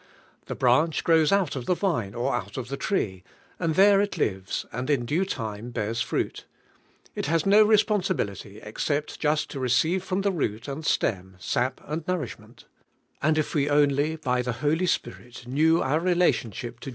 The 0.47 0.55
branch 0.55 1.03
grows 1.03 1.31
out 1.31 1.55
of 1.55 1.67
the 1.67 1.75
vine, 1.75 2.15
or 2.15 2.33
out 2.35 2.57
of 2.57 2.69
the 2.69 2.75
tree, 2.75 3.21
and 3.59 3.75
Biere 3.75 4.01
it 4.01 4.13
Uvea 4.13 4.65
and 4.71 4.89
in 4.89 5.05
clue 5.05 5.25
time 5.25 5.69
bears 5.69 6.01
fruit. 6.01 6.45
It 7.13 7.27
has 7.27 7.45
no 7.45 7.67
ivs]i"Tisilnlity 7.67 8.65
oxeejil 8.65 9.19
jual 9.19 9.45
to 9.49 9.59
receive 9.59 10.03
from 10.03 10.21
the 10.21 10.31
root 10.31 10.67
and 10.67 10.83
stem 10.83 11.35
i,p 11.55 11.83
ninl 11.83 12.07
nourishment. 12.07 12.65
Anil 13.21 13.37
if 13.37 13.53
we 13.53 13.69
only 13.69 14.13
in 14.13 14.21
the 14.41 14.57
Holy 14.61 14.87
Spirit 14.87 15.45
knew 15.45 15.83
our 15.83 15.99
relationship 15.99 16.79
to 16.79 16.89